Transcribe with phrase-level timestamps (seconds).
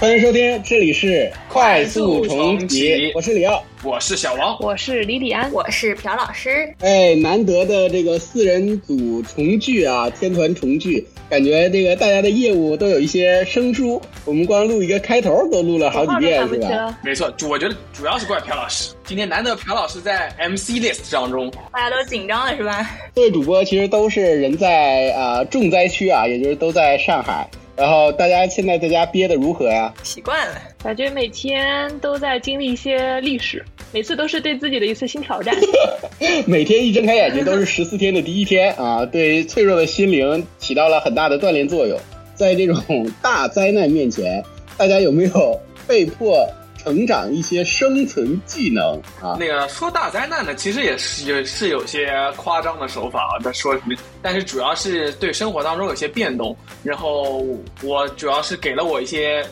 [0.00, 6.72] 欢迎收听，这里是快速重启，我是李奥，我是小王，我是李李安，我是朴老师。
[6.78, 14.00] 哎，难得的这个四人组重聚啊，天团重聚，感觉这个大家的业务都有一些生疏。
[14.24, 16.96] 我们光录一个开头都录了好几遍，是吧？
[17.02, 18.94] 没错，我觉得主要是怪朴老师。
[19.02, 22.88] 今天难得朴老师在 MC list 当中，大家都紧张了是吧？
[23.16, 27.50] 各位主播其实都是人在啊重灾区啊，也就是都在上海。
[27.78, 29.94] 然后大家现在在家憋的如何呀？
[30.02, 35.54] 习惯了，感觉每天都在经历一些历史，每次都是对自己的一次新挑战。
[36.44, 41.96] 每天一睁开眼睛都是十四天的第一天啊，对脆弱的心灵起到了很大的锻炼作用。
[42.34, 44.42] 在这种大灾难面前，
[44.76, 46.48] 大家有没有被迫？
[46.88, 57.44] 成长一些生存技能啊，那个说大灾难呢，其实也是也是有些夸张的手法在说什么，但是主要是对生活当中有些变动，然后
[57.82, 59.46] 我主要是给了我一些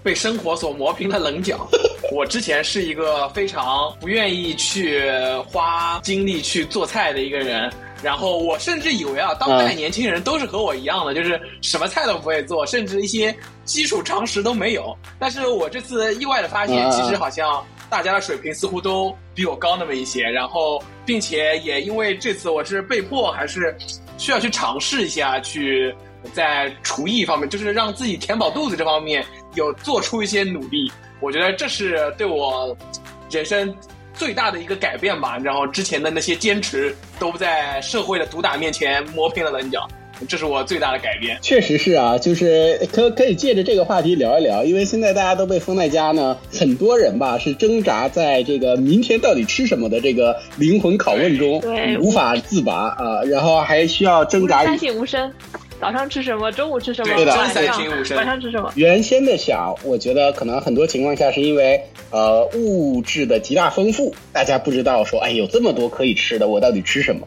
[0.00, 1.68] 被生活所磨平的棱角。
[2.14, 5.10] 我之前是一个非常不愿意去
[5.48, 7.68] 花精力去做菜的一个人。
[8.02, 13.36] 然后我甚至以为啊，当代年轻人都是和我一样的，就是什么菜都不会做，甚至一些
[13.70, 14.96] 基础常识都没有。
[15.18, 20.24] 但是我这次意外的发现，其实好像大家的水平似乎都比我高那么一些。
[20.24, 23.76] 然后，并且也因为这次我是被迫，还是
[24.18, 25.94] 需要去尝试一下，去
[26.32, 30.90] 在厨艺方面，就是让自己填饱肚子这方面有做出一些努力。
[31.20, 32.76] 我觉得这是对我
[33.30, 33.72] 人生。
[34.12, 39.88] 最大的一个改变吧，然后之前的那些坚持都在社会的毒打面前磨平了棱角，
[40.28, 41.38] 这是我最大的改变。
[41.42, 54.64] 确实是啊，就是可可以借着这个话题聊一聊，因为现在大家都被封在家呢，很多人吧是挣扎在这个明天到底吃什么的这个灵魂拷问中，对无法自拔啊，然后还需要挣扎。
[54.64, 55.32] 三省吾身。
[55.80, 56.52] 早上吃什么？
[56.52, 57.14] 中午吃什么？
[57.16, 58.70] 对的，晚上吃什么？
[58.74, 61.80] 原先的想，我觉得可能很多情况下是因为
[62.10, 67.26] 呃物质的极大丰富，大家不知道说哎有这么多可以吃的，我到底吃什么？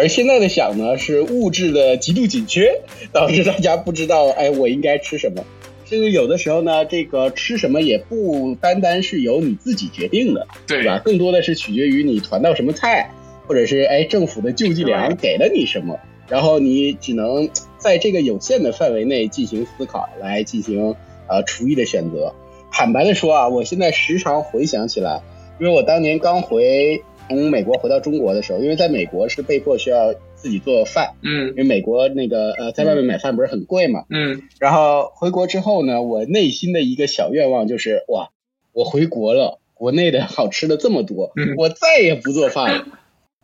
[0.00, 2.80] 而现在的想呢，是物质的极度紧缺，
[3.12, 5.44] 导致大家不知道哎我应该吃什么。
[5.84, 11.02] 甚至有的时候呢，这个吃什么也不单单是由你自己决定的，对吧？
[11.04, 13.10] 更多的是取决于你团到什么菜，
[13.46, 15.98] 或者是哎政府的救济粮给了你什么。
[16.28, 20.94] 然后你只能在这个有限的范围内进行思考，来进行
[21.28, 22.32] 呃厨艺的选择。
[22.72, 25.20] 坦白的说啊，我现在时常回想起来，
[25.60, 38.30] 因为我当年刚回从美国回到中国的时候，因为在美国是被迫需要自己做饭，嗯，因为美国那个呃在外面买饭不是很贵嘛，嗯，然后回国之后呢，我内心的一个小愿望就是哇，
[38.72, 42.86] 我回国了，国内的好吃的这么多，我再也不做饭了。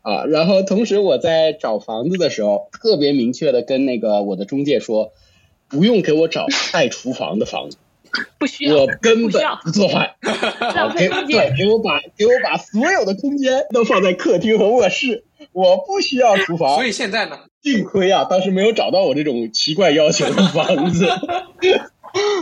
[0.02, 5.12] 啊，然后同时我在找房子的时候，特别明确的跟那个我的中介说，
[5.68, 7.76] 不用给我找带厨房的房子，
[8.38, 10.14] 不需要，我根本不做饭，
[10.96, 16.74] 给对，给我把给我把所有的空间都放在客厅和卧室，我不需要厨房。
[16.74, 21.08] 所以现在呢，幸亏啊，当时没有找到我这种奇怪要求的房子。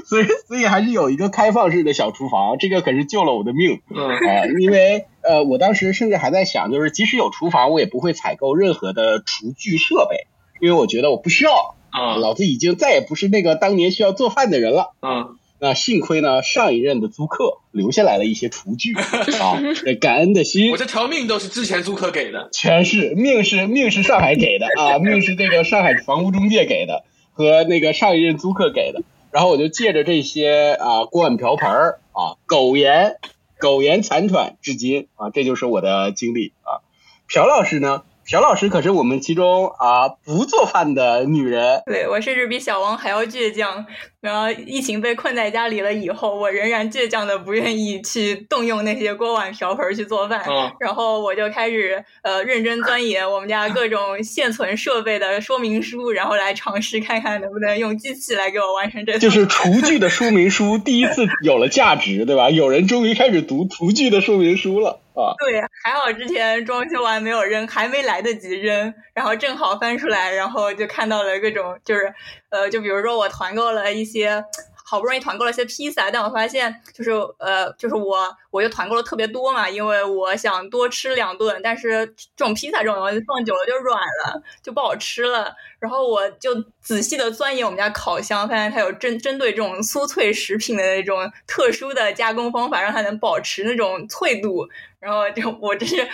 [0.06, 4.46] 所以，所以还是有一个开放式的小厨房，这个可是救了我的命啊！
[4.60, 10.28] 因为呃，我当时甚至还在想，就是即使有厨房，我也不会采购任何的厨具设备，
[10.60, 12.14] 因为我觉得我不需要啊。
[12.16, 15.30] 老子已经再也不是那个当年需要做饭的人了啊。
[15.64, 18.92] 那幸亏呢，上一任的租客留下来了一些厨具
[19.40, 19.62] 啊，
[19.98, 20.70] 感恩的心。
[20.70, 29.00] 我这条命都是之前租客给的，全是命是命是上海给的啊，命是这个上海房屋中介给的和那个上一任租客给的。
[29.30, 33.16] 然后我就借着这些啊锅碗瓢盆儿啊苟延
[33.58, 36.84] 苟延残喘至今啊，这就是我的经历啊。
[37.26, 38.02] 朴老师呢？
[38.24, 41.82] 朴老师可是我们其中啊不做饭的女人。
[41.86, 43.84] 对我甚至比小王还要倔强。
[44.20, 50.42] 然后疫情被困在家里了以后，我仍然倔强的不愿意去动用那些锅碗瓢盆去做饭。
[50.80, 59.18] 然后我就开始呃认真钻研我们家各种现存设备的说明书，然后来尝试看看能不能用机器来给我完成这。
[59.18, 62.48] 就是厨具的说明书第一次有了价值，对吧？
[62.48, 65.00] 有人终于开始读厨具的说明书了
[65.38, 72.12] 对，还好之前装修完没有扔，还没来得及扔，然后正好翻出来，然后就看到了各种就是。
[72.50, 74.44] 呃，就比如说我团购了一些，
[74.84, 78.16] 好不容易团购了一些披萨，但我发现就是呃，就是我
[78.52, 82.06] 我就团购了特别多嘛，因为我想多吃两顿，但是
[82.36, 85.52] 这种披萨这种东西放久了就软了，就不好吃了。
[85.80, 94.68] 然后我就仔细的钻研我们家烤箱，发现它有针针对这种酥脆食品的那种特殊的加工方法，让它能保持那种脆度。
[95.04, 96.08] 然后就我这是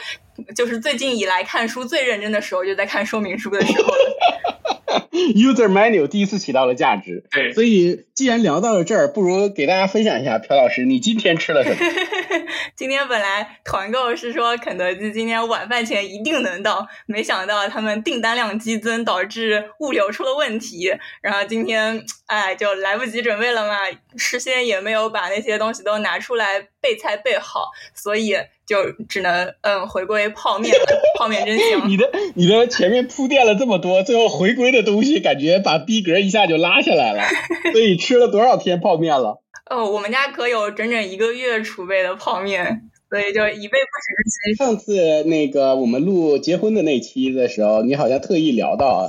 [0.57, 3.95] 就是最近以来看书最认真的时候，就在看说明书的时候。
[5.35, 7.23] user manual 第一次起到了价值。
[7.31, 11.77] 对，所以既然聊到了这儿，不如给大家分享一下，朴老师，你今天吃了什么？
[12.75, 20.91] 今天本来团购是说肯德基今天晚饭前一定能到，没想到他们订单量激增，导致物流出了问题。
[21.21, 23.77] 然后今天哎就来不及准备了嘛，
[24.17, 28.35] 事先也没有把那些东西都拿出来备菜备好，所以
[28.67, 30.87] 就只能嗯回归泡面了。
[31.19, 31.87] 泡面真香。
[31.89, 37.23] 你的你的前面铺垫了这么多，最后回归的东西感觉把逼格一下就拉下来了。
[37.73, 39.43] 所以吃了多少天泡面了？
[39.71, 44.57] 哦，我们家可有整整一个月储备的泡面，所以就以备不时之需。
[44.57, 49.03] 上次那个我们录结婚的那期的时候，你好像特意聊到啊，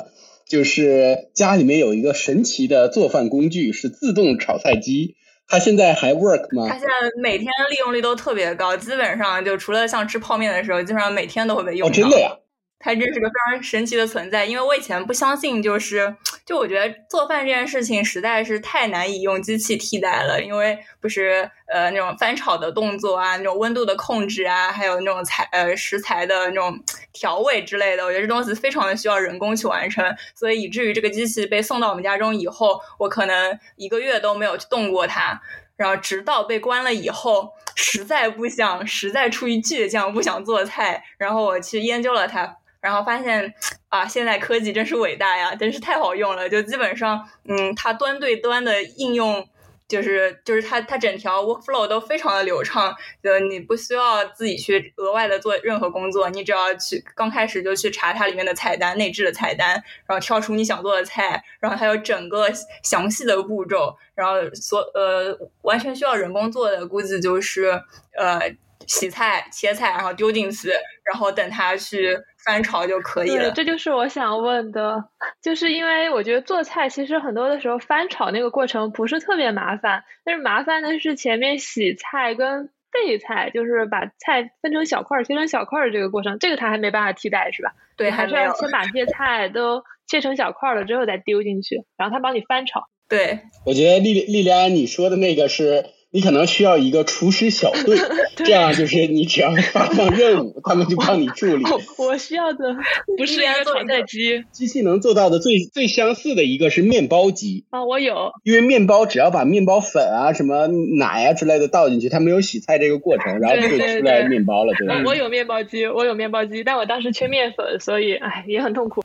[0.47, 5.15] 就是家里面有一个神奇的做饭工具，是自动炒菜机。
[5.51, 6.65] 它现在还 work 吗？
[6.69, 11.91] 他现在每天利用率都特别高，基本上就除了像吃泡面的时候，基本上每天都会被用到。
[11.91, 12.31] 哦，真的呀？
[12.79, 16.15] 它真是个非常神奇的存在，因为我以前不相信，就是
[16.45, 26.77] 就我觉得做饭这件事情实在是太难以用机器替代了，因为不是呃那种翻炒的动作啊，那种温度的控制啊，还有那种材呃食材的那种
[27.13, 30.03] 调味之类的，我觉得这东西非常的需要人工去完成，
[30.35, 35.39] 所以以至于这个机器被送到我们家中以后，我可能一个月都没有去动过它，
[35.77, 42.57] 然后直到被关了以后，实在不想，实在出于倔强不想做菜，然后我去研究了它。
[42.81, 43.53] 然后发现
[43.89, 46.49] 啊，现在科技真是伟大呀，真是太好用了。
[46.49, 49.47] 就基本上，嗯，它端对端的应用，
[49.87, 52.95] 就是就是它它整条 workflow 都非常的流畅。
[53.23, 59.71] 就你不需要自己去额外的做任何工作，你只要去刚开始就去查它里面的菜单、内置的菜单，
[60.07, 62.47] 然后挑出你想做的菜，然后还有整个
[62.83, 67.69] 详细的步骤，然后所呃完全需要人工做的，估计就是
[68.17, 68.39] 呃
[68.87, 70.71] 洗菜、切菜，然后丢进去，
[71.11, 72.17] 然后等它去。
[72.43, 73.51] 翻炒就可以了。
[73.51, 75.03] 这就是我想问的，
[75.43, 87.73] 就是因为我觉得做菜其实很多的时候翻炒那个过程不是特别麻烦，但是麻烦的是前面洗菜跟备菜，就是把菜分成小块儿、切成小块的这个过程，这个它还没办法替代，是吧？
[87.95, 92.87] 对，还是要先把这些菜都切成小块了之后再丢进去，然后它帮你翻炒。
[93.07, 95.85] 对，我觉得莉莉莉莉安你说的那个是。
[96.13, 97.97] 你可能需要一个厨师小队，
[98.35, 101.63] 这样就是你只要发放任务，他们就帮你处理。
[101.97, 102.75] 我需要的
[103.17, 108.31] 不是一个炒菜机，机器能做到的最最相似的一个是面包机啊，我有。
[108.43, 110.67] 因为面包只要把面包粉啊、什么
[110.97, 115.01] 奶啊之类的倒进去，它没有洗菜这个过程，然后就出来面包了，对吧？
[115.05, 119.01] 我有面包机，我有面包机，但我当时缺面粉，所以唉也很痛苦。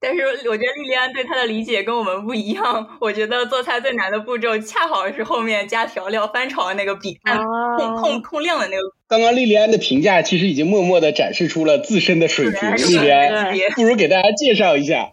[0.00, 2.96] 但是我觉得莉莉安对它的理解跟我们不一样。
[3.00, 7.36] 我觉得做菜最难的步骤恰好是后面加调料、翻炒的那个比按
[7.76, 8.82] 控控控量的那个。
[9.06, 12.76] 刚刚莉莉安的评价其实已经默默的展示出了自身的水平。
[12.76, 15.10] 莉莉安，不如给大家介绍一下。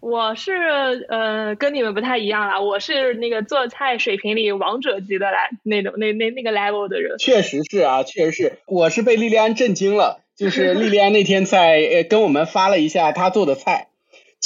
[0.00, 0.52] 我是
[1.08, 7.16] 呃跟你们不太一样啊，我是那个做菜水平里王者级的来那种那那那个 level 的人。
[7.18, 10.20] 确实是啊，确实是，我是被莉莉安震惊了。
[10.36, 13.88] 就是莉莉安那天在呃跟我们发了一下她做的菜。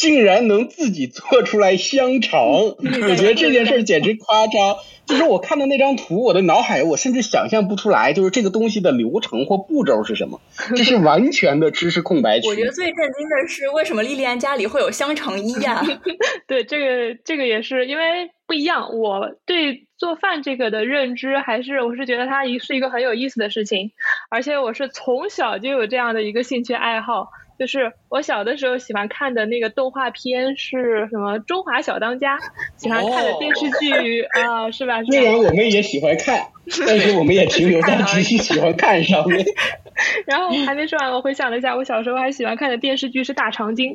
[0.00, 4.76] 竟然能自己做出来香肠，我觉得这件事简直夸张。
[5.04, 10.40] 就是我看到那张图，我的脑海我甚至想象不出来，就是这个东西的流程或步骤是什么，
[10.74, 12.48] 这是完全的知识空白区。
[12.48, 15.84] 我觉得最震惊的是，为什么莉莉安家里会有香肠衣呀？
[16.48, 18.96] 对，这个这个也是因为不一样。
[18.96, 23.90] 我对做饭这个的认知，还是我是觉得它一是一个很有意思的事情，
[24.30, 27.26] 而且我是从小就有这样的一个兴趣爱好。
[27.60, 32.38] 就是我小的时候喜欢看的那个动画片是什么《中华小当家》，
[32.78, 35.04] 喜欢看的电视剧啊，是吧？
[35.04, 36.40] 虽然我们也喜欢看，
[36.86, 39.44] 但是我们也停留在只是喜欢看上面。
[40.24, 43.92] 然后还没说完，我回想了一下，我小时候还喜欢看的电视剧是《大长今》。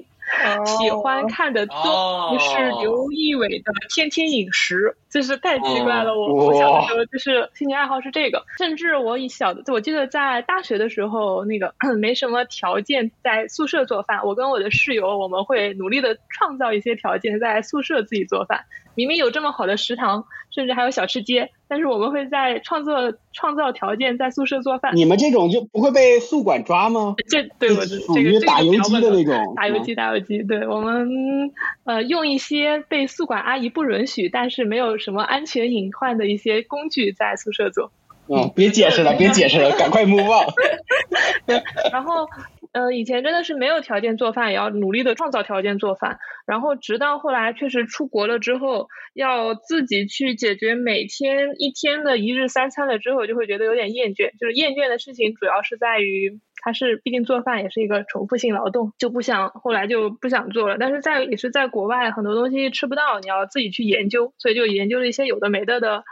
[0.66, 1.74] 喜欢看的都
[2.40, 6.16] 是刘仪伟的《天天饮食》，就是太奇怪了。
[6.16, 18.66] 我我小的时候就是兴趣爱好是这个，甚至我以小的，我记得在大学的时候，那个 没什么条件在宿舍做饭，我跟我的室友我们会努力的创造一些条件，在宿舍自己做饭。
[18.96, 24.96] 明明有这么好的食堂，甚至还有小吃街，但是我们会在创作创造条件在宿舍做饭。
[24.96, 27.16] 你们这种就不会被宿管抓吗？
[27.30, 29.54] 这对我属于打游击的那种。
[29.56, 30.42] 打游击，打游击。
[30.44, 31.52] 对我们
[31.84, 37.92] 呃用一些被宿管阿姨不允许，但是没有什么安全隐患的一些工具在宿舍做。
[38.28, 40.48] 嗯，别解释了，别解释了，赶快 move on。
[41.92, 42.28] 然后。
[42.78, 46.20] 嗯，以前真的是没有条件做饭，也要努力的创造条件做饭。
[46.46, 54.38] 然后直到后来确实出国了之后，要自己去解决每天一天的一日三餐了之后，就会觉得有点厌倦。
[54.38, 60.76] 就是厌倦的事情主要是在于，它是毕竟做饭也是一个重复性劳动，就不想后来就不想做了。
[60.78, 66.04] 但是在也是在国外，很多东西吃不到，你要自己去研究，所以就研究了一些有的没的的。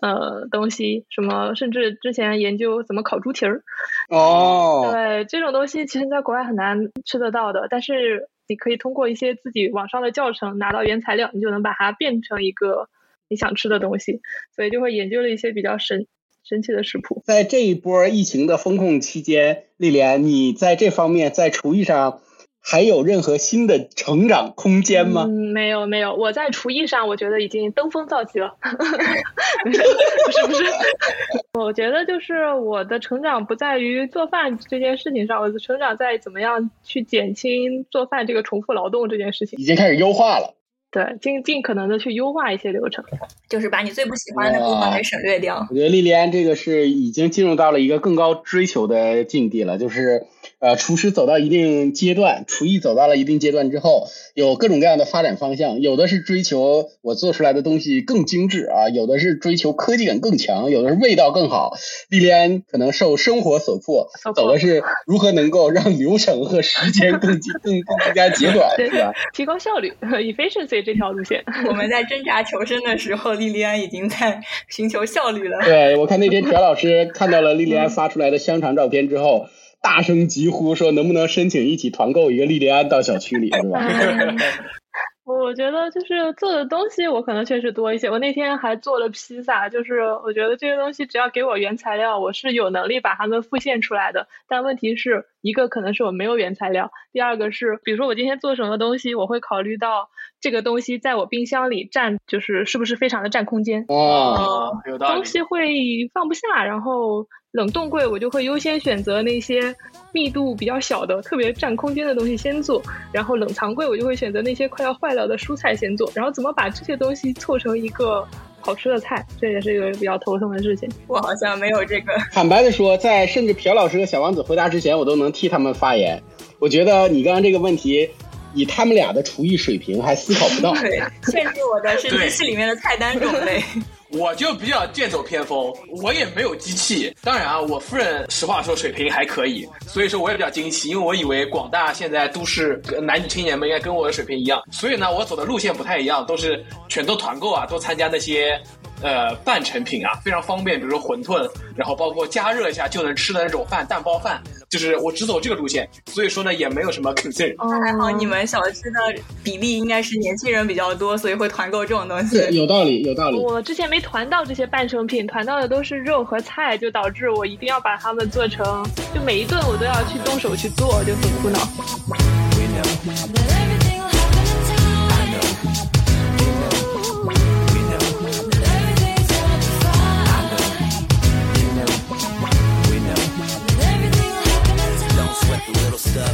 [0.00, 3.62] 呃，东西什么，甚至之前研究怎么烤猪蹄儿，
[4.08, 12.88] 哦， 对，这种东西其实在国外很难吃得到的，但是你可以通过一些自己网上的教程拿到原材料，你就能把它变成一个
[13.28, 14.20] 你想吃的东西，
[14.54, 16.06] 所以就会研究了一些比较神
[16.42, 17.22] 神奇的食谱。
[17.24, 22.20] 在这一波疫情的风控期间，丽莲，你在这方面在厨艺上。
[22.66, 25.26] 还有任何新的成长空间吗？
[25.28, 28.56] 嗯，没有没有，我在厨艺上我觉得已经登峰造极了。
[28.62, 30.64] 不是不是，
[31.60, 39.58] 我觉得就是我的成长不在于做饭这件事情上，我的成长在怎么样去减轻做饭这个重复劳动这件事情。
[39.58, 40.54] 已经开始优化了。
[40.90, 43.04] 对，尽尽可能的去优化一些流程，
[43.48, 45.66] 就是把你最不喜欢的部分给省略掉。
[45.68, 50.26] 我觉得莉莉安这个是已经进入到了一个更高追求的境地了，就是。
[50.64, 55.82] 呃，厨师走到一定阶段，厨艺走到了一定阶段之后，有各种各样的发展方向。
[55.82, 61.76] 有的是追求我做出来的东西更精致啊，有的是追求科技感更强，有的是味道更好。
[62.08, 69.12] 莉莉安可能受生活所迫，走的是如何能够让流程和时间更更更加简短，是吧？
[69.34, 71.44] 提高效率， efficiency 这条路线。
[71.68, 74.40] 我们在挣扎求生的时候，莉莉安已经在
[74.70, 75.58] 寻求效率了。
[75.62, 79.46] 对，我看那天朴老师看到了莉莉安发出来的香肠照片之后。
[79.84, 83.80] 大声疾呼说：“能不能申请一起团购一个莉莉安到小区里，是吧？”
[85.26, 88.08] 我觉得就是做的东西，我可能确实多一些。
[88.08, 94.26] 我那天还做了披萨，就是我觉得这些东西只要给我原材料，我是有能力把它们复现出来的。
[94.48, 100.08] 但问题是一个可能是我没有原材料，第二个是比如说我今天做什么东西，我会考虑到
[100.40, 105.68] 这个东西在我冰箱里占就是是不是非常的占空间哦，有道理，东西会
[106.12, 107.26] 放不下，然后。
[107.54, 109.72] 冷冻柜我就会优先选择那些
[110.10, 112.82] 密度比较小的、特别占空间的东西先做，
[113.12, 118.26] 然后冷藏柜我就会选择那些快要坏了的蔬菜先做，然后怎么把这些东西凑成一个
[118.60, 120.88] 好吃的菜，这也是一个比较头疼的事情。
[121.06, 122.12] 我好像没有这个。
[122.34, 126.20] 坦白的说，在甚至朴老师和小王子回答之前，我都能替他们发言。
[126.58, 128.10] 我觉得你刚刚这个问题，
[128.52, 130.74] 以他们俩的厨艺水平还思考不到。
[130.74, 133.62] 限制我的是机器里面的菜单种类。
[134.14, 137.14] 我就比较剑走偏锋，我也没有机器。
[137.22, 148.60] 当然啊，我夫人实话说水平还可以，所以说我也比较惊奇，因为我以为广大现在都市男女青年们应该跟我的水平一样，所以呢，我走的路线不太一样，都是全都团购啊，都参加那些。
[149.02, 154.40] 呃，半成品啊，非常方便，比如说馄饨，然后包括加热一下就能吃的那种饭，蛋包饭，
[154.74, 157.54] 就是我只走这个路线，所以说呢，也没有什么 concern。
[157.58, 162.38] 哦，还好你们小区的比例应该是年轻人比较多，所以会团购这种东西。
[162.38, 163.38] 对，有道理，有道理。
[163.38, 171.60] 我之前没团到这些半成品，团到的都是肉和菜，就导致我一定要把它们做成，就每一顿我都要去动手去做，就很苦恼。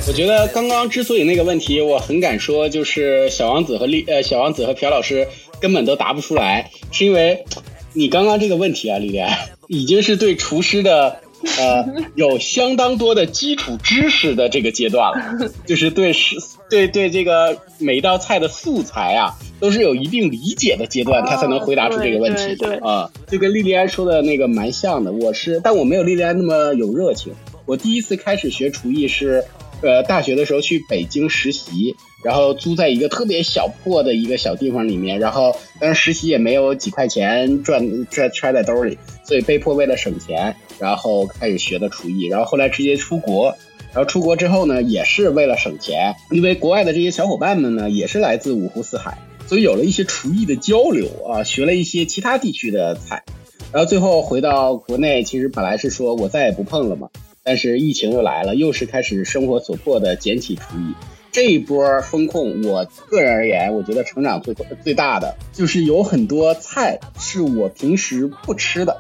[0.09, 5.29] 我觉得刚刚之所以那个问题我很敢说，就是小王子和丽呃小王子和朴老师
[5.61, 7.45] 根本都答不出来，是因为
[7.93, 9.29] 你刚刚这个问题啊，丽莲
[9.69, 11.21] 已经是对厨师的
[11.59, 16.37] 呃有相当多的基础知识的这个阶段了， 就是对食
[16.69, 22.43] 对对这个每一道菜的素材啊都是有一定理解的阶段，他才能回答出这个问题
[22.83, 25.13] 啊，就跟莉莉安说的那个蛮像的。
[25.13, 27.33] 我是但我没有莉莉安那么有热情，
[27.65, 29.45] 我第一次开始学厨艺是。
[29.83, 43.57] 呃，大学的时候去北京实习，然后租在一个特别小破的一个小地方里面，然后但是实习也没有几块钱赚赚揣在兜里，所以被迫为了省钱，然后开始学的厨艺，然后后来直接出国，
[43.95, 53.25] 然后出国之后呢，也是为了省钱，因为国外的这些小伙伴们呢，也是来自五湖四海，所以有了一些厨艺的交流啊，学了一些其他地区的菜，
[53.73, 57.09] 然后最后回到国内，其实本来是说我再也不碰了嘛。
[57.51, 60.95] 但是疫情又来了，又是开始生活所迫的捡起厨艺。
[61.33, 64.55] 这一波风控，我个人而言，我觉得成长最
[64.85, 68.97] 最大的就是有很多菜是我平时不吃的，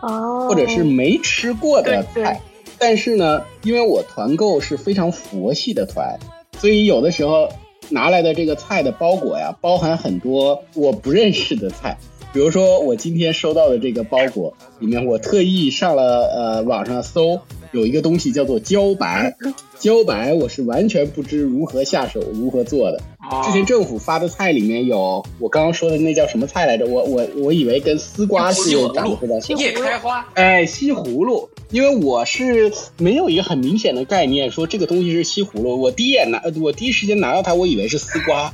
[0.49, 2.41] 或者是没吃过的菜。
[2.77, 6.19] 但是呢，因为我团购是非常佛系的团，
[6.59, 7.49] 所以有的时候
[7.89, 11.97] 拿来的这个菜的包裹呀，包含很多我不认识的菜。
[12.33, 17.41] 比如说我今天收到的这个包裹里面，我特意上了呃网上搜。
[17.73, 19.35] 有一个东西叫做茭白，
[19.79, 23.01] 茭白我是完全不知如何下手、如何做的。
[23.45, 26.85] 之前政府发的菜里面有我刚刚说的那叫什么菜来着？
[26.87, 29.57] 我我我以为跟丝瓜是长得非常像。
[29.57, 30.27] 叶开花。
[30.35, 35.81] 哎，西葫芦，因为我是没有一个很明显的概念，说这个东西是西葫芦。
[35.81, 38.53] 我第一眼拿，我第一时间拿到它，我以为是丝瓜。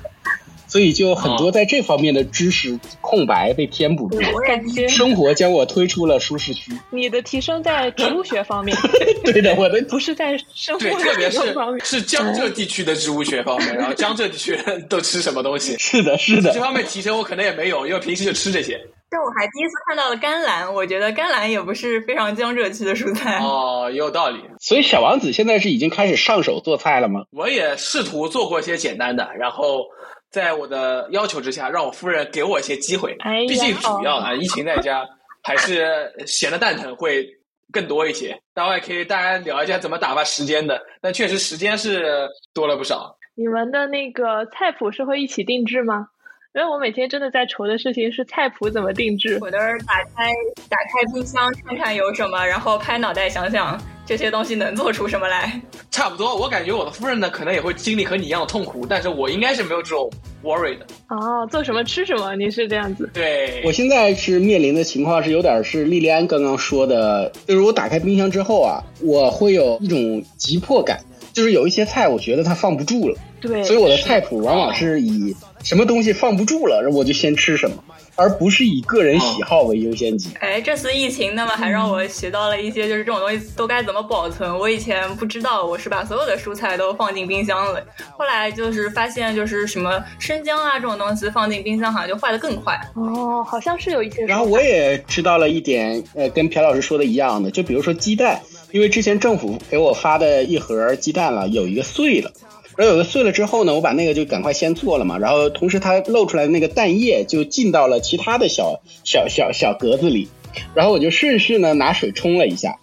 [0.66, 4.28] 所以就很多在这方面的知识空白被填补住了。
[4.46, 6.72] 感觉，生活将我推出了舒适区。
[6.90, 8.76] 你的提升在植物学方面，
[9.24, 11.40] 对的，我的 不是在生活特别是
[11.84, 15.76] 是江浙地区的植物学方面，然后江浙地区人都吃什么东西？
[15.78, 18.80] 是的，是的，这方面提升我可能也没有，因为平时就吃这些。
[19.08, 24.40] 但我还第一次看到了甘蓝，我觉得甘蓝也不是非常江浙区的蔬菜哦，也有道理。
[24.58, 27.20] 所以小王子现在是已经开始上手做菜了吗？
[27.30, 29.84] 我也试图做过一些简单的，然后。
[30.30, 33.16] 在我的要求之下，让我夫人给我一些机会。
[33.48, 35.06] 毕竟主要啊，疫情在家，
[35.42, 37.26] 还是闲的蛋疼会
[37.72, 38.38] 更多一些。
[38.54, 40.80] 待会可以大家聊一下怎么打发时间的。
[41.00, 43.16] 但确实时间是多了不少。
[43.34, 46.08] 你们的那个菜谱是会一起定制吗？
[46.56, 49.38] 因为我每天真的在愁的事情是菜谱怎么定制。
[49.42, 50.32] 我都是打开
[50.70, 55.60] 打开冰箱看看有什么，然后拍脑袋想想这些东西能做出什么来。
[55.90, 60.10] 差不多，我感觉我的夫人呢，可能也会经历和你一样的痛苦，但是我应该是没有这种
[60.42, 60.86] worry 的。
[61.10, 63.10] 哦，做什么吃什么，你是这样子。
[63.12, 71.00] 对，我现在是面临的情况是有点是莉莉安刚刚说的，就是我打开冰箱之后啊，我会有一种急迫感，
[71.34, 73.18] 就是有一些菜我觉得它放不住了。
[73.42, 75.36] 对，所以我的菜谱往往是以。
[75.66, 77.82] 什么东西放不住了，我就先吃什么，
[78.14, 80.30] 而不是以个人喜好为优先级。
[80.38, 84.56] 哎，这次疫情，那么还让我学到了一些，就是这种东西都该怎么保存。
[84.56, 87.82] 我以前不知道，我是把所有的蔬菜都放进冰箱了。
[88.16, 92.78] 后来就是发现，就是什么生姜啊这种东西放进冰箱，好像就坏的更快。
[92.94, 94.24] 哦，好像是有一些。
[94.24, 102.30] 然后我也知道了一点，呃，跟朴老师说的一样的，就比如说鸡蛋，因为之前政府给我发的一盒鸡蛋了，有一个碎了。
[102.76, 105.18] 然后有个碎了之后呢，我把那个就赶快先做了嘛。
[105.18, 110.28] 然后同时它露出来的那个蛋液就进到了其他的小小小小格子里，
[110.74, 112.76] 然后我就顺势呢拿水冲了一下。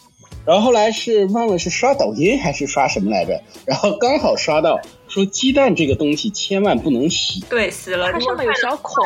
[0.46, 7.40] 然后后来是忘了是刷抖音还是刷什么来着，然后刚好刷到说鸡蛋这个东西千万不能洗。
[7.50, 9.06] 对，洗了它上面有小孔。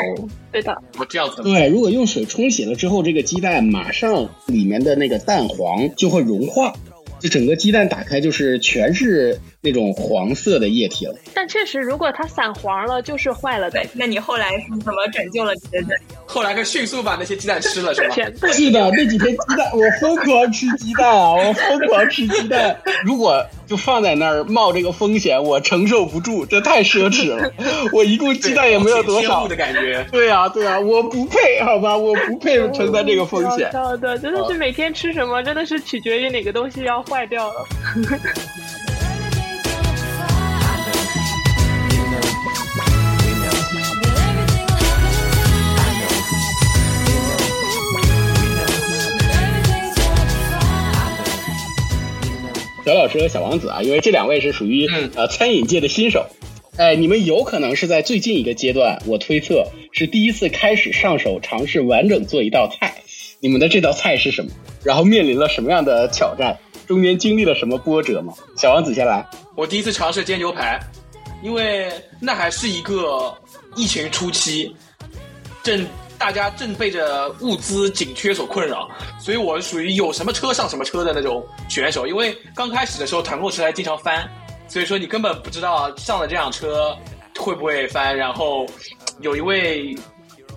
[0.52, 0.76] 对的。
[0.98, 1.44] 我这样子。
[1.44, 6.74] 对，如果用水冲洗了之后，这个鸡蛋马上里面的那个蛋黄就会融化。
[7.20, 11.16] 就整个鸡蛋打开就是全是那种黄色的液体了。
[11.34, 13.84] 但确实，如果它散黄了，就是坏了的。
[13.94, 15.96] 那你后来是怎么拯救了你的？
[16.26, 18.16] 后来可迅速把那些鸡蛋吃了，是吧？
[18.54, 21.34] 是的，那几天鸡蛋我疯狂吃鸡蛋啊！
[21.34, 22.78] 我疯狂吃鸡蛋。
[23.04, 27.52] 如果就放在那儿冒这个风险，我承受不住，这太奢侈了。
[27.92, 30.06] 我一共鸡蛋也没有多少的感觉。
[30.14, 33.72] 对啊，对啊，我不配，好吧，我不配承担这个风险。
[33.74, 37.04] 好的，真的是每天吃什么，真的是取决于哪个东西要。
[37.08, 37.66] 坏掉了。
[52.88, 56.26] 小老师和小王子啊，因为这两位是属于呃餐饮界的新手，
[56.78, 63.04] 哎，你们有可能是在最近一个阶段，我推测是第一次开始上手尝试完整做一道菜。
[63.42, 64.52] 你们的这道菜是什么？
[64.86, 66.58] 然后面临了什么样的挑战？
[66.88, 68.34] 中间经历了什么波折吗？
[68.56, 69.28] 小王子先来。
[69.58, 70.80] 我第一次尝试煎牛排，
[71.44, 73.36] 因为那还是一个
[73.76, 74.74] 疫情初期，
[75.62, 75.86] 正
[76.18, 82.08] 大家正被着物资紧缺所困扰，所以我属于有什么车上什么车的那种选手。
[82.08, 84.30] 因为刚开始的时候团购车还经常翻，
[84.68, 86.98] 所以说你根本不知道上了这辆车
[87.40, 88.16] 会不会翻。
[88.16, 88.66] 然后
[89.22, 89.96] 有一位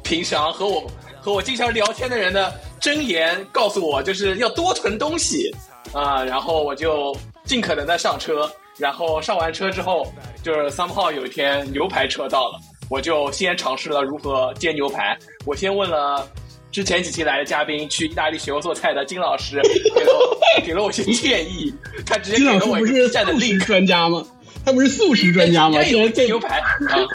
[0.03, 5.55] 平常和我和我经常聊天的人的箴言告诉我，就是要多囤东西。
[5.93, 10.07] 啊，然后我就尽可能的上车，然后上完车之后，
[10.41, 15.17] 就是三号有一天牛排车到了，我就先尝试了如何煎牛排。
[15.47, 16.29] 我先问了
[16.73, 19.61] 之前几期来的嘉宾，去意大利学过做菜的金老师，
[19.95, 21.73] 给 了给了我些建议。
[22.05, 24.27] 他直接给了我一个站的 link 专家吗？
[24.65, 25.83] 他不是素食专家吗？
[25.85, 26.67] 煎煎牛排啊？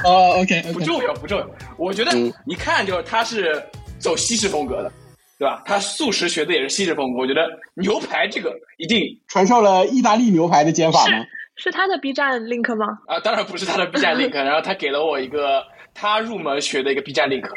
[0.05, 1.45] 哦，OK，不重要，不重要。
[1.77, 2.11] 我觉得
[2.45, 3.61] 一看就是他是
[3.99, 4.91] 走西式风格的。
[5.37, 5.61] 对吧？
[5.65, 7.41] 他素食学的也是西式风格，我觉得
[7.73, 11.17] 牛排这个一定传授了意大利牛排的煎法吗？
[11.55, 12.99] 是他的 B 站 link 吗？
[13.07, 15.63] 啊，当然不是他的 B 站 link， 然后他给了我一个
[15.93, 17.49] 他入门学的一个 B 站 link，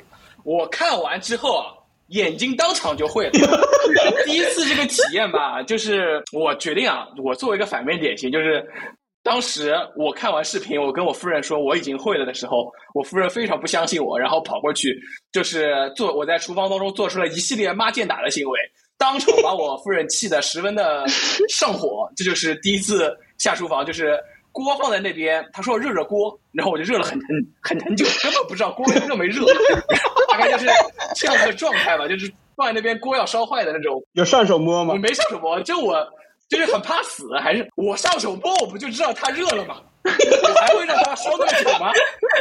[0.44, 1.66] 我看完之后啊，
[2.08, 3.32] 眼睛当场就会了。
[4.24, 8.66] 第一次这个体验吧，就是我决定啊，我作为一个反面典型，就是。
[9.24, 14.98] 当时我看完视频，我跟我夫人说我已经会了的时候，我夫人非常不相信我，然后跑过去
[15.32, 18.58] 就是做我在厨房当中做出了一系列骂剑打的行为，
[18.96, 21.06] 当场把我夫人气得十分的
[21.50, 22.11] 上火。
[22.16, 24.18] 这就是第一次下厨房，就是
[24.53, 27.29] 锅放在那边，他说热热锅，然后我就热了很很
[27.62, 29.44] 很很久，根本不知道锅热没热，
[30.31, 30.66] 大概就是
[31.14, 34.03] 这样的状态吧，就是放在那边锅要烧坏的那种。
[34.12, 34.94] 有上手摸吗？
[34.94, 36.07] 我没上手摸，就我
[36.48, 39.81] 就是很怕死，还是我上手摸，我不就知道它热了吗？
[40.09, 41.92] 我还会让它烧那么久吗？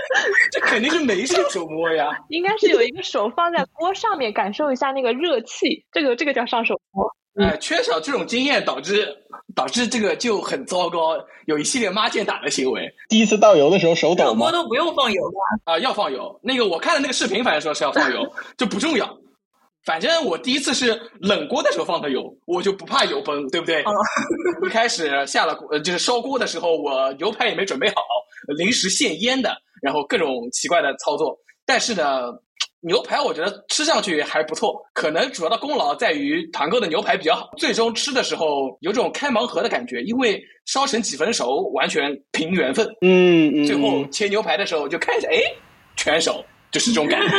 [0.51, 2.17] 这肯定是没上手摸呀。
[2.29, 7.05] 应该是有一个手放在锅上面，感受一下那个热气，这个这个叫上手摸。
[7.39, 9.07] 哎，缺少这种经验，导致
[9.55, 12.91] 导致这个就很糟糕，有一系列妈见打的行为。
[13.09, 14.39] 第一次倒油的时候手抖吗？
[14.39, 15.73] 锅都不用放油吧？
[15.73, 16.39] 啊，要放油。
[16.41, 18.21] 那个我看的那个视频，反正说是要放油，
[18.57, 19.17] 就不重要。
[19.85, 23.83] 反正我第一次是冷锅的时候放的油，我就不怕油崩，对不对？
[24.65, 27.95] 一开始下了锅，就是烧锅的时候，我牛排也没准备好，
[28.57, 31.37] 临时现腌的，然后各种奇怪的操作。
[31.65, 32.33] 但是呢，
[32.81, 37.49] 牛排我觉得吃上去还不错，可能主要的功劳在于团购的牛排比较好。
[37.57, 42.87] 最终吃的时候有种开盲盒的感觉，因为烧成几分熟完全凭缘分。
[43.01, 43.65] 嗯嗯。
[43.65, 45.37] 最后切牛排的时候就看一下，哎，
[45.95, 46.43] 全熟。
[46.71, 47.35] 就是这种感觉。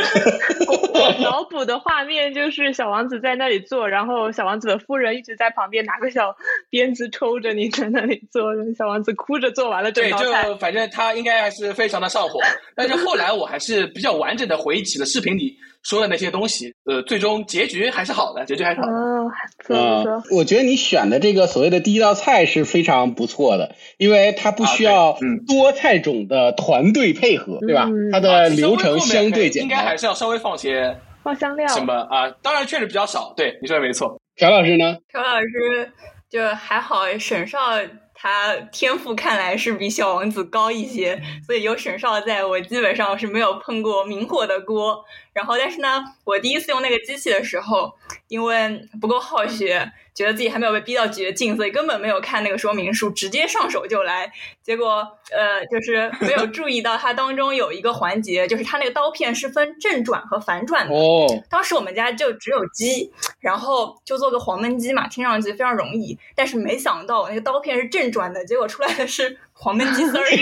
[1.23, 6.37] 脑补的画面就是小王子在那里做，然后小王子的夫人一直在旁边拿个小
[6.71, 8.43] 鞭子抽着你在那里做，
[8.77, 10.25] 小王子哭着做完了这道菜。
[10.25, 12.41] 对，就反正他应该还是非常的上火。
[12.75, 15.57] 但是后来我还是比较完整的回忆起了视频里
[15.89, 16.75] 说的那些东西。
[16.85, 18.93] 呃，最终结局还是好的，结局还是好的。
[18.93, 19.31] 嗯，
[19.67, 20.37] 不错。
[20.37, 27.89] 我觉得你选的这个所谓的第一道菜是非常不错的，因为它不需要多菜种的团队配合，对吧？
[28.13, 29.71] 它的流程相对简单。
[29.71, 32.31] 应该还是要稍微放些放香料什么啊？
[32.43, 33.33] 当然确实比较少。
[33.35, 34.21] 对，你说的没错。
[34.37, 34.99] 朴老师呢？
[35.11, 35.91] 朴老师
[36.29, 37.59] 就还好，沈少。
[38.21, 45.05] 他天赋看来是比小王子高一些，所以有沈少在我基本上是没有碰过明火的锅。
[45.33, 47.93] 然后，但是呢，我第一次用那个机器的时候，
[48.27, 54.33] 因为不够好学，觉得自己还没有被逼到绝境，所以根本没有看那个说明书，直接上手就来。
[54.65, 60.93] 结果，呃，就是没有注意到它当中有一个环节，就是它那个刀片是分正转和反转的。
[60.93, 61.27] 哦。
[61.49, 66.19] 当时我们家就只有鸡，然后就做个黄焖鸡嘛，听上去非常容易。
[66.35, 70.25] 但是没想到我那个刀片是正转的，结果出来的是黄焖鸡丝儿。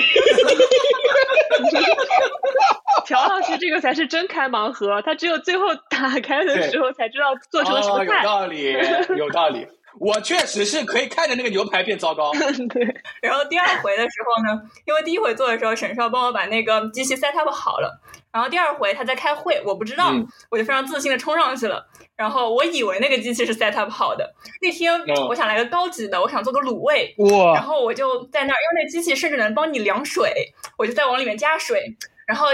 [3.07, 8.23] 朴老师，这个才是真开盲盒，他只有最后打开的时候才知道做成什么菜。
[8.23, 8.73] 有道理，
[9.17, 9.67] 有道理。
[9.99, 12.33] 我确实是可以看着那个牛排变糟糕。
[12.71, 13.03] 对。
[13.23, 18.01] 然后第二回的时候呢，因为第一回做的时候，沈少帮我把那个机器 set up 好了，
[18.33, 20.13] 然后第二回他在开会，我不知道，
[20.51, 21.89] 我就非常自信的冲上去了。
[22.17, 24.35] 然后我以为那个机器是 set up 好的。
[24.63, 27.15] 那天我想来个高级的，我想做个卤味。
[27.19, 27.55] 哇。
[27.55, 31.97] 然后我就在那儿，因为那机器甚至能帮你量水，我就在往里面加水。
[32.27, 32.49] 然后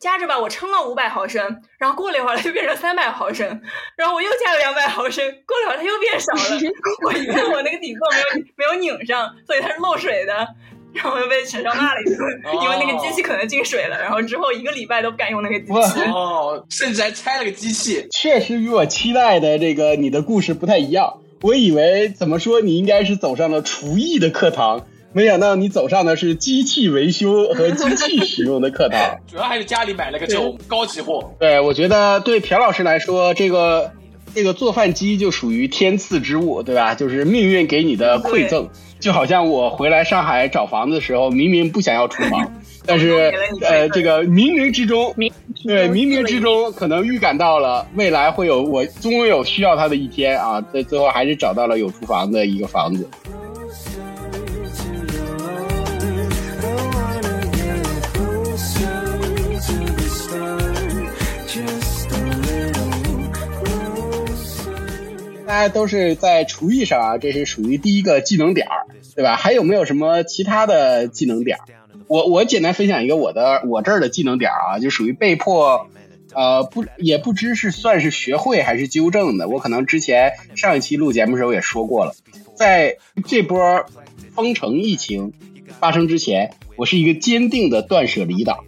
[0.00, 3.46] 加着吧，我称了五百毫升，然后过了一会儿它就变成三百毫升，
[3.94, 6.60] 然后我又加了两百毫升，过了一会儿它又变少了。
[7.04, 10.48] 我一看我那个底座没有没有拧上，所以它是漏水的，
[10.94, 12.18] 然后又被陈少骂了一顿，
[12.62, 14.00] 因为那个机器可能进水了。
[14.00, 16.00] 然后之后一个礼拜都不敢用那个机器。
[16.10, 18.06] 哦，甚至还拆了个机器。
[18.10, 21.18] 确实与我期待的这个你的故事不太一样。
[21.42, 24.86] 我以为怎么说你应该是走上了厨艺的课堂。
[25.18, 31.34] 没想到你走上的是机器维修和机器使用的课堂， 主要还是家里买了个这种高级货。
[31.40, 33.90] 对，我觉得对朴老师来说，这个
[34.32, 36.94] 这个做饭机就属于天赐之物，对吧？
[36.94, 38.68] 就是命运给你的馈赠，
[39.00, 42.52] 就好像我回来上海找房子的时候，明明不想要厨房，
[42.86, 45.12] 但是呃，这个冥冥之中，
[45.64, 53.08] 对冥冥之中可能预感到了未来会有我终有需要它的一天啊，在最后还是找到了有厨房的一个房子。
[65.48, 68.84] 大家都是在厨艺上啊，这是属于第一个技能点儿，
[69.16, 69.34] 对吧？
[69.36, 71.64] 还有没有什么其他的技能点儿？
[72.06, 75.88] 我我简单分享一个我的我这儿的技能点儿啊，就属于被迫，
[76.34, 79.48] 呃，不也不知是算是学会还是纠正的。
[79.48, 82.12] 我可能之前上一期录节目时候也说过了，
[82.54, 83.86] 在这波
[84.34, 85.32] 封城疫情
[85.80, 88.58] 发生之前，我是一个坚定的断舍离党，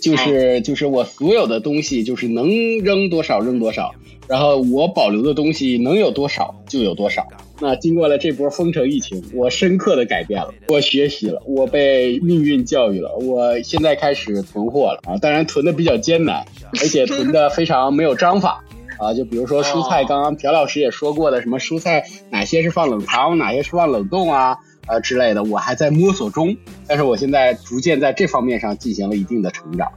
[0.00, 3.94] 就是就是我所有的东西就是能扔多少扔多少。
[4.26, 7.26] 然后我保留的东西能有多少就有多少。
[7.60, 13.14] 那经过了这波封城疫情，我深刻的改变了，我学习了，我被命运教育了。
[13.16, 16.44] 我现在开始囤货了啊，当然囤的比较艰难，
[16.80, 18.64] 而且囤的非常没有章法
[18.98, 19.14] 啊。
[19.14, 24.58] 就比如说蔬菜，刚刚朴老师也说过的，什么蔬菜哪些是放冷藏，哪些是放冷冻啊，
[24.88, 26.56] 呃之类的，我还在摸索中。
[26.88, 29.88] 但是我现在逐渐在这方面上进行了一定的成长。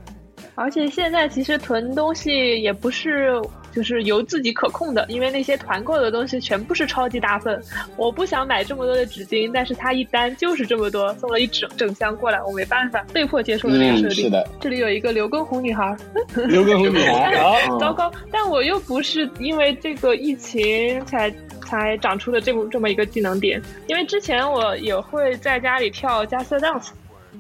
[0.53, 3.41] 而且现在其实囤东西也不是。
[3.77, 7.61] 就是由自己可控的，因为那些团购的东西全部是超级大份，
[7.95, 14.23] 我不想买这么多的纸巾，但是他一单就是这么多，送了一整整箱过来，我没办法，被迫接受了这个设定。
[14.23, 15.95] 是的，这里有一个刘畊宏女孩，
[16.47, 21.31] 刘畊宏女孩 糟糕，但我又不是因为这个疫情才
[21.63, 26.87] 才长出了这么这么一个技能点，因为之前我也会在家里跳加瑟 dance，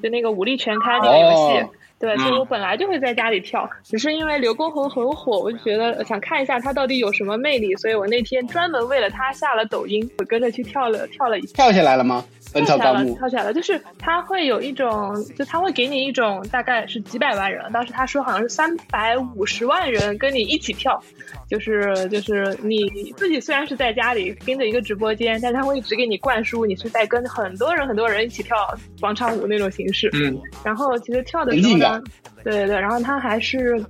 [0.03, 1.67] 就那个武力全开那个游戏。
[1.99, 12.23] 对，所以我本来就会在家里跳，只是因为刘畊宏很火，我就觉得想看一下他到底有什么魅力，所以我那天专门为了他下了抖音，我跟着去跳了跳了一跳下来了吗？
[12.65, 21.01] 跳起来了，跳起来了，就是他会有一种，就他会给你一种大概是几百万人，当时他说好像是三百五十万人跟你一起跳，
[21.49, 28.57] 就是就是你自己虽然是在家里盯着一个直播间，但他会一直给你灌输你是在跟很多人很多人一起跳
[28.99, 30.09] 广场舞那种形式。
[30.13, 32.01] 嗯，然后其实跳的时候呢，
[32.43, 33.83] 对对对，然后他还是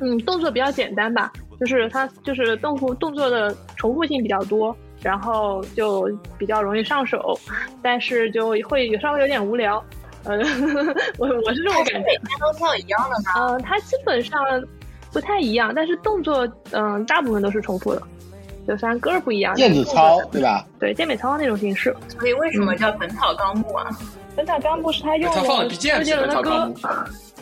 [0.00, 4.76] 嗯动作比较简单吧，就是他就是动作动作的重复性比较多。
[5.02, 7.38] 然后就比较容易上手，
[7.82, 9.82] 但是就会稍微有点无聊。
[10.24, 10.38] 嗯，
[11.18, 11.98] 我我是这种感觉。
[12.00, 13.54] 每天都跳一样的吗？
[13.54, 14.40] 嗯，它基本上
[15.12, 18.02] 不太一样，但是动作嗯大部分都是重复的，
[18.66, 19.54] 就虽然歌儿不一样。
[19.54, 20.66] 电子操对吧？
[20.78, 21.94] 对，健美操那种形式。
[22.18, 23.86] 所以为什么叫《本草纲目》啊？
[24.36, 26.74] 《本草纲目》是他用的周杰伦的歌。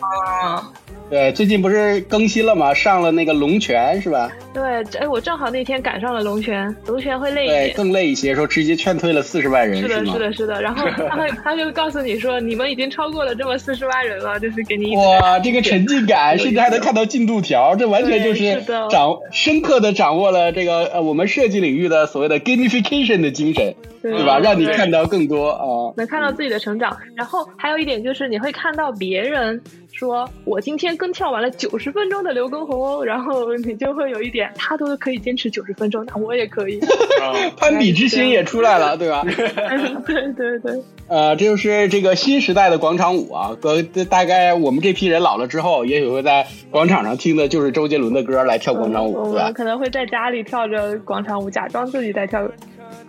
[0.01, 0.71] 啊。
[1.09, 2.73] 对，最近不是更新了吗？
[2.73, 4.29] 上了那个龙泉是吧？
[4.53, 4.61] 对，
[4.99, 10.61] 哎，我正好那天赶上了龙泉，龙泉会累一点，更累一些，说直接劝退了四十万人，是的，是的，是的。
[10.61, 24.39] 然后 他会，他就告诉你说，你们已经超过了这么四十万人了，就是给你哇，这个沉浸感，甚至还能看到进度条，这完全就是掌深刻的掌握了这个呃我们设计领域的所谓的 gamification 的精神，对吧？
[24.39, 26.97] 让你看到更多啊，能看到自己的成长。
[27.15, 29.61] 然后还有一点就是你会看到别人。
[29.97, 36.79] 说我今天跟跳完了九十分钟的刘畊宏哦，然后你就会有一点，他都可以坚持九十分钟，那我也可以，
[37.57, 39.23] 攀比之心也出来了，对吧？
[39.25, 40.83] 对 对对。
[41.07, 52.47] 呃，这就是这个新时代的广场舞啊，哥，大概我们这批人老了之后，也许会在广场上听的就是周杰伦的歌来跳广场舞，我们可能会在家里跳着广场舞，假装自己在跳，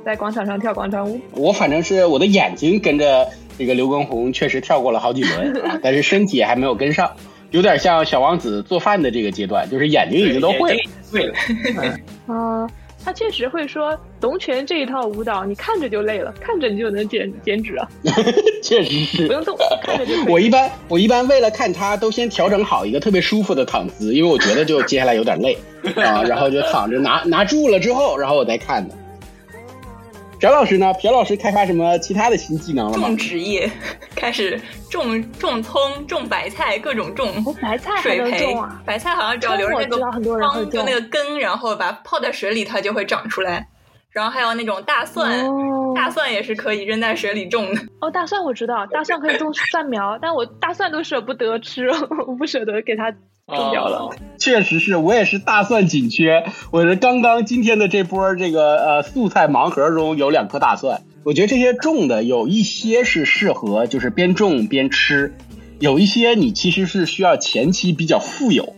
[0.07, 1.21] 在广场上跳广场舞。
[1.35, 3.29] 我反正是我的眼睛跟着。
[3.59, 7.11] 这个刘畊宏确实跳过了好几轮 啊，但是身体还没有跟上，
[7.51, 10.79] 有点像小王子做饭的这个阶段，就是眼睛已经都会了。
[11.11, 11.35] 会了。
[12.33, 12.67] 啊，
[13.05, 17.89] 他确实会说龙拳这一套舞蹈，你看着就累了，看着你就能减减脂啊。
[18.63, 19.27] 确实是。
[19.27, 20.13] 不用动，看着就。
[20.31, 25.57] 我一般我一般为了看他，都先调整好一个特别舒服的躺姿，因为我觉得就接下来有点累
[25.97, 28.95] 啊，然后就躺着拿拿住了之后，然后我再看的。
[30.39, 30.93] 翟老师呢？
[30.95, 33.09] 朴老师开发什么其他的新技能了吗？
[33.09, 33.69] 种植业
[34.15, 37.29] 开始种种葱、种白菜，各种种。
[37.61, 38.81] 白菜水培啊？
[38.87, 40.23] 白菜好像只要留着那个方，
[40.71, 43.69] 就那个根，然后把泡在水里，它就会长出来。
[44.11, 45.45] 然后还有那种大蒜，
[45.95, 47.81] 大蒜也是可以扔在水里种的。
[48.01, 51.89] 哦，大蒜我知道，大蒜可以种蒜苗，但我大蒜都舍不得吃，
[52.27, 53.13] 我不舍得给它。
[53.57, 56.45] 种掉了，确实是我也是大蒜紧缺。
[56.71, 65.35] 我是刚刚今天的这波这个呃素菜盲盒中有两颗大蒜，我觉得这些种的有一些是适合就是边种边吃，
[65.79, 68.75] 有一些你其实是需要前期比较富有。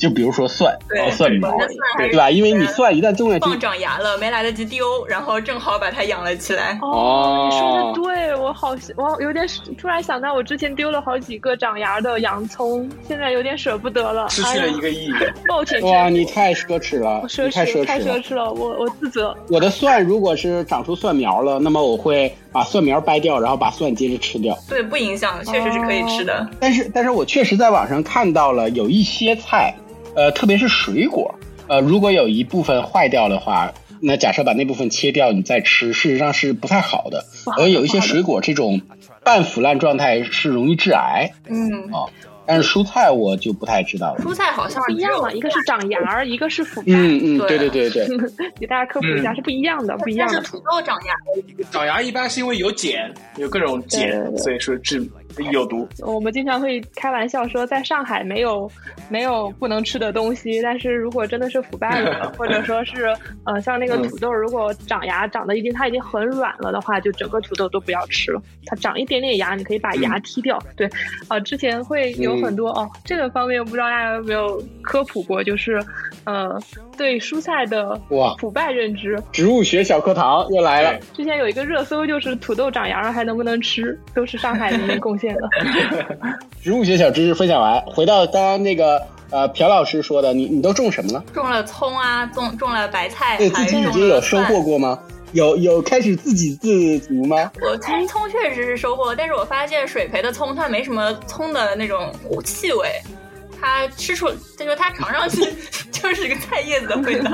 [0.00, 0.74] 就比如说蒜，
[1.12, 1.54] 蒜苗，
[1.98, 2.30] 对吧？
[2.30, 6.78] 因为你蒜一旦种下去，放长芽了，没来得及丢，然后正好把它养了起来。
[6.80, 14.26] 哦，你说的对，我好，我有点突然想到，我之前丢了好几个长芽的洋葱，现在有点舍不得了。
[14.30, 15.12] 失去了一个亿，
[15.46, 15.82] 抱歉。
[15.82, 17.20] 哇，你太奢侈了，
[17.52, 19.36] 太奢侈，太奢侈了，我我自责。
[19.50, 24.56] 我的蒜如果是长出蒜苗了，那么我会把蒜苗掰掉，然后把蒜接着吃掉。
[24.66, 26.48] 对，不影响，确实是可以吃的。
[26.58, 29.74] 但是，但是我确实在网上看到了有一些菜。
[30.14, 31.34] 呃，特别是水果，
[31.68, 37.24] 呃，如果有一部分坏掉的话，那假设把那部分切掉，你再吃，事实上是不太好的。
[37.58, 38.80] 而有一些水果这种
[39.22, 41.32] 半腐烂状态是容易致癌。
[41.46, 42.10] 嗯，哦。
[42.50, 44.24] 但是蔬菜我就不太知道了。
[44.24, 46.88] 蔬菜好像不一样了，一个是长芽，一个是腐败。
[46.88, 48.08] 嗯嗯，对对对对。
[48.58, 50.40] 给大家科普一下，是不一样的，不一样的。
[50.40, 51.14] 土豆长芽，
[51.70, 55.00] 长芽一般是因为有碱，有各种碱，所以说致
[55.52, 55.88] 有毒。
[56.00, 58.68] 我们经常会开玩笑说，在上海没有
[59.08, 68.42] 没有不能吃的东西，但是如果真的是腐败了，或者说是呃像那个土豆，如果长芽长得已经它已经很软了的话，就整个土豆都不要吃了。
[68.66, 70.60] 它长一点点芽，你可以把芽剔掉。
[70.76, 70.90] 对，
[71.28, 72.39] 啊，之前会有。
[72.42, 75.82] 很多哦，这个方面我不知道大家有没有科普过，就是
[76.24, 76.60] 呃，
[76.96, 79.20] 对蔬菜的哇腐败认知。
[79.32, 80.98] 植物学小课堂又来了。
[81.14, 85.48] 之前有一个热搜，就是土豆长芽了还能不能吃，都是上海人民贡献的。
[86.62, 89.00] 植物学小知识分享完，回到刚刚那个
[89.30, 91.24] 呃朴老师说的，你你都种什么了？
[91.32, 94.98] 种了葱啊，种种了白菜，对自己已经有收获过吗？
[95.32, 97.50] 有有开始自给自足吗？
[97.62, 102.12] 我葱葱确实是收获，但是我发现水培的葱它没什么葱的那种
[102.44, 102.88] 气味。
[103.62, 105.36] 它吃出，就说它尝上去
[105.92, 107.30] 就是一个菜叶子的味道，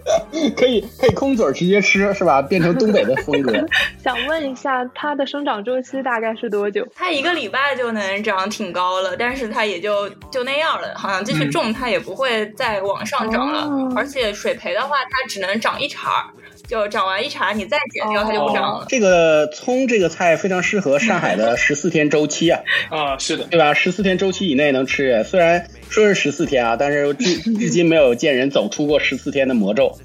[0.56, 2.40] 可以可以空嘴直接吃是吧？
[2.40, 3.52] 变成东北的风格。
[4.02, 6.82] 想问一下，它的生长周期大概是多久？
[6.94, 13.68] 它一个礼拜就能长挺高了，但是它也就就那样了，好像继续种它也不会再往上涨了。
[13.94, 16.32] 而且水培的话，它只能长一茬。
[16.68, 18.86] 就长完一茬，你再剪掉它就不长了。
[18.88, 22.60] 这个葱这个菜非常适合上海的十四天周期啊！
[22.90, 23.72] 啊，是的，对吧？
[23.74, 29.96] 十四天周期以内能吃，虽然说是十四天啊，但是至 至今没有见人走出过十四天的魔咒，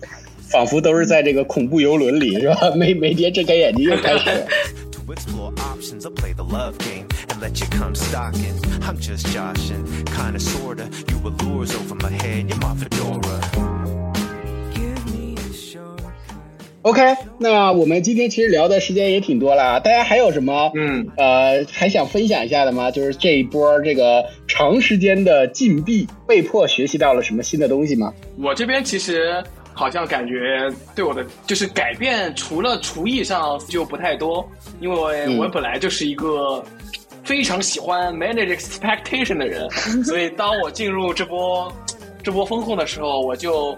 [0.50, 2.72] 仿佛都是在这个恐怖游轮里，是吧？
[2.76, 4.30] 每每天睁开眼睛又开始。
[16.84, 17.00] OK，
[17.38, 22.90] 那我们今天其实聊的时间也挺多了，大家还有什么嗯呃还想分享一下的吗？
[22.90, 28.12] 就是这一波这个长时间的禁闭，被迫学习到了什么新的东西吗？
[28.40, 34.44] 我这边其实好像感觉对我的就是改变，除了厨艺上就不太多，
[34.80, 36.64] 因为我本来就是一个
[37.24, 39.70] 非常喜欢 manage expectation 的人，
[40.04, 41.72] 所以当我进入这波
[42.24, 43.78] 这波风控的时候，我就。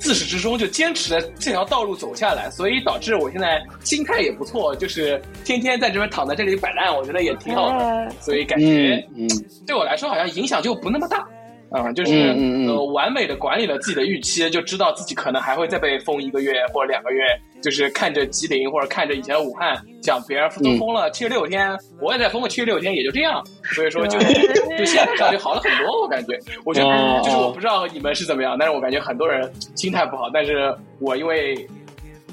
[0.00, 9.28] 自始至终就坚持着这条道路走下来，所以导致我现在心态也不错，就是天天在这边躺在这里摆烂，我觉得也挺好的，所以感觉嗯，
[9.66, 11.24] 对我来说好像影响就不那么大。
[11.70, 12.34] 啊，就是
[12.66, 17.22] 呃，完美的管理了自己的预期，就知道自己可能还会再被封一个月或者两个月。
[17.62, 23.44] 就是看着吉林或者看着以前的武汉，讲别人都封了七十六天，我也再封个七十六天，也就这样。
[23.74, 26.00] 所以说， 就就现在感觉好了很多。
[26.00, 30.30] 我感觉，我觉得就是我不知道你们是怎么样，但是我感觉很多人心态不好。
[30.32, 31.54] 但是我因为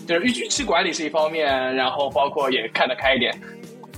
[0.08, 1.46] 就是预期管理是一方面，
[1.76, 3.38] 然后包括也看得开一点，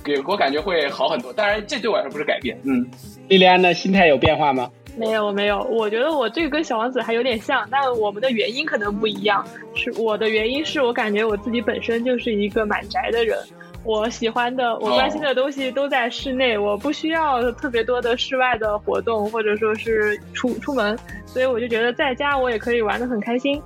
[0.02, 1.32] 给我感觉会好很多。
[1.32, 2.58] 当然，这对我来说不是改变。
[2.64, 2.84] 嗯，
[3.28, 4.68] 莉莉安的心态有变化吗？
[4.96, 9.44] 没有没有，我觉得我这个跟小王子还有点像，但我们的原因可能不一样。
[9.74, 13.38] 是我的原因是我感觉我自己本身就是一个蛮宅的人，
[13.84, 23.62] 我喜欢的、我关心的东西都在室内，我不需要特别多的室外的活动或者说是出出门，所以我就觉得在家我也可以玩的很开心。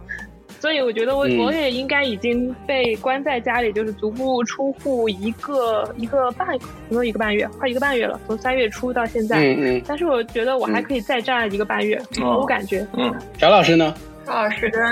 [0.64, 6.48] 所以我觉得我我也应该已经被关在家里，就是足不出户一个一个半，
[6.88, 9.36] 没有一个半月，快一个半月了，从三月初到现在。
[9.36, 9.82] 嗯嗯。
[9.86, 12.78] 但是我觉得我还可以再站一个半月，我感觉。
[12.96, 13.14] 嗯。
[13.36, 13.94] 翟老师呢？
[14.24, 14.82] 翟老师跟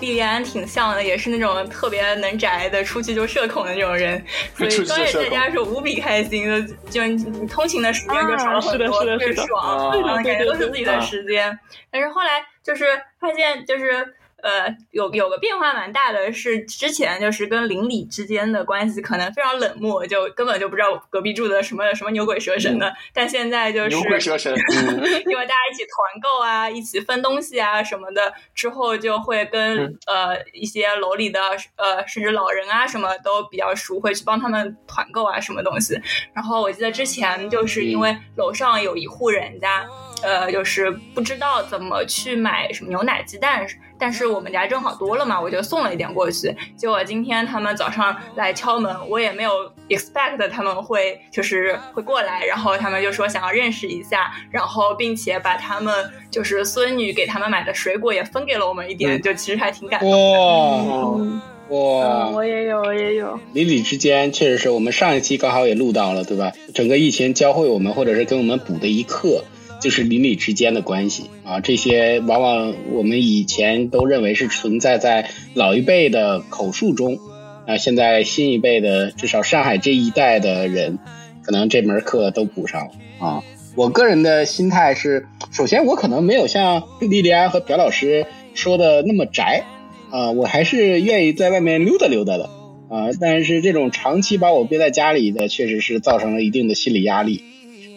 [0.00, 4.20] 莉莉安挺像的，也是那种特别能宅的，出去就社恐的那种人。
[4.58, 11.56] 所以刚也在家时候无比开心的，就你通勤的时间就少了很多，特别爽，感觉都是自己的时间。
[11.88, 12.84] 但是后来就是
[13.20, 14.04] 发现，就是。
[14.42, 22.92] 呃，有有个变化蛮大的，是之前就是跟邻里之间的关系可能非常冷漠，就根本就不知道隔壁住的什么什么牛鬼蛇神的。
[23.12, 24.54] 但现在就是牛鬼蛇神，
[25.26, 31.40] 因为大家一起团购啊，一起分东西啊什么的，之后就会跟呃一些楼里的
[31.76, 36.00] 呃甚至老人啊什么都比较熟，会去帮他们团购啊什么东西。
[36.32, 39.86] 然后我记得之前就是因为楼上有一户人家。
[40.20, 43.64] 呃，就是不知道怎么去买什么牛奶、鸡蛋，
[43.98, 46.54] 但是我们家正好多了嘛，我就送了一点过去。
[46.76, 49.50] 结果今天他们早上来敲门，我也没有
[49.88, 55.92] expect 他们会就是会过来，然后他们就说想要认识一下，然后并且把他们
[56.30, 60.10] 就是孙女给他们买的水果也分给了我们一点，就其实还挺感动。
[60.10, 63.38] 哇哇，我也有，我也有。
[63.52, 66.50] 邻里之间确实是我们上一期刚好也录到了，对吧？
[66.74, 69.44] 整个疫情教会我们，或者是给我们补的一课。
[69.80, 77.18] 就是邻里之间的关系啊，这些往往我们以前都认为是存在在老一辈的口述中，
[77.66, 80.98] 啊，现在新一辈的至少上海这一代的人，
[81.42, 82.92] 可能这门课都补上了
[83.26, 83.42] 啊。
[83.76, 89.64] 我个人的心态是，首先我可能没有像莉莉安和朴老师说的那么宅
[90.10, 92.50] 啊，我还是愿意在外面溜达溜达的
[92.90, 93.10] 啊。
[93.20, 97.44] 但是这种长期把我憋在家里的，确实是造成了一定的心理压力。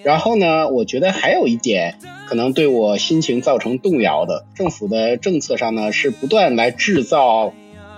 [0.04, 1.96] 然后呢，我觉得还有一点
[2.28, 7.54] 可能对我心情造成动摇的，政府的政策上呢是不断来制造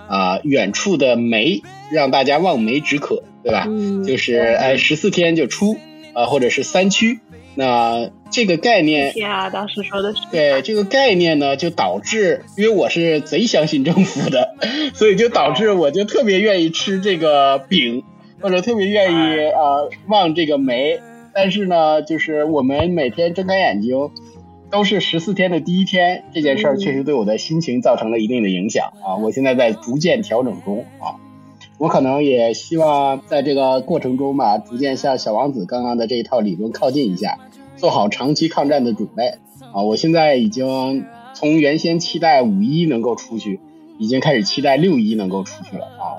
[0.06, 3.66] 啊远处的煤，让大家望梅止渴，对吧？
[4.06, 5.78] 就是哎十四天就出
[6.12, 7.20] 啊，或者是三区，
[7.54, 14.54] 那这个概念，天啊，当时说的是对这个概念呢，就导致因为我是贼相信政府的，
[14.92, 18.02] 所以就导致我就特别愿意吃这个饼，
[18.42, 21.00] 或者特别愿意啊望这个梅。
[21.34, 24.10] 但是呢，就是我们每天睁开眼睛，
[24.70, 29.16] 都是十四天的第一天，这件事儿确实对我的心情造成了一定的影响啊！
[29.16, 31.18] 我现在在逐渐调整中啊，
[31.78, 37.38] 我可能也希望在这个过程中吧，逐渐向小王子刚刚的这一套理论靠近一下，
[37.76, 39.34] 做好长期抗战的准备
[39.72, 39.82] 啊！
[39.82, 41.04] 我现在已经
[41.34, 43.60] 从原先期待五一能够出去，
[43.98, 46.18] 已经开始期待六一能够出去了啊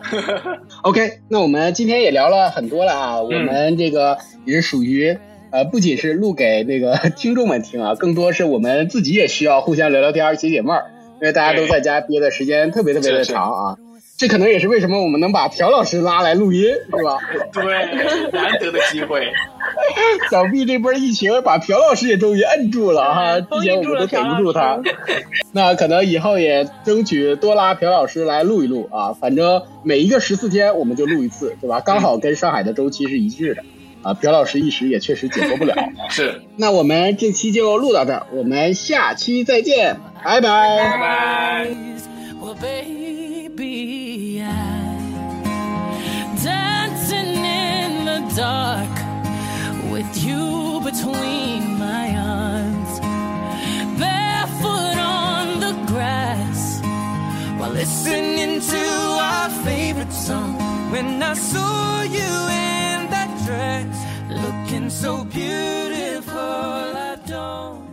[0.84, 5.18] ！OK，那我们今天也聊了很多了啊，我们这个也是属于。
[5.52, 13.78] 呃，不仅是录给那个听众们听啊， 更多是我们自己也需要互相聊聊天、解解闷儿，因为大家都在家憋的时间特别特别的长啊。
[14.18, 17.18] 这可能也是为什么我们能把朴老师拉来录音，是吧？
[17.52, 17.64] 对，
[18.32, 19.28] 难得的机会。
[20.32, 24.80] 想必这波疫情把朴老师也终于摁住了哈，之前我们都顶不住他。
[25.52, 31.82] 那可能以后也争取多拉朴老师来录一录啊，反正每一个十四天我们就录一次，对吧？
[31.82, 33.64] 刚好跟上海的周期是一致的。
[34.02, 35.76] 啊，朴老师一时也确实解脱不了。
[36.10, 40.78] 是，那我们这期就录到这儿，我们下期再见，拜拜。
[40.80, 41.68] 拜拜。
[43.56, 44.98] be I
[46.44, 48.96] dancing in the dark
[49.92, 53.00] with you between my arms,
[53.98, 56.82] barefoot on the grass
[57.58, 58.86] while listening to
[59.30, 60.56] our favorite song.
[60.92, 62.32] When I saw you
[62.68, 63.96] in that dress,
[64.30, 67.85] looking so beautiful, I don't.